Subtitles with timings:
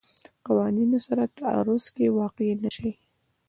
[0.45, 2.91] قوانونو سره تعارض کې واقع نه شي.